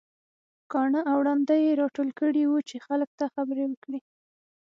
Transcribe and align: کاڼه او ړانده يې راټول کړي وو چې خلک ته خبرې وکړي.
کاڼه 0.71 1.01
او 1.11 1.17
ړانده 1.25 1.55
يې 1.65 1.71
راټول 1.81 2.09
کړي 2.19 2.43
وو 2.45 2.59
چې 2.69 2.75
خلک 2.85 3.09
ته 3.19 3.25
خبرې 3.35 3.65
وکړي. 3.67 3.99